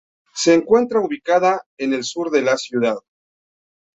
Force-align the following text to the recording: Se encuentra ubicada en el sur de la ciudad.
Se 0.33 0.55
encuentra 0.55 0.99
ubicada 0.99 1.61
en 1.77 1.93
el 1.93 2.03
sur 2.03 2.31
de 2.31 2.41
la 2.41 2.57
ciudad. 2.57 2.97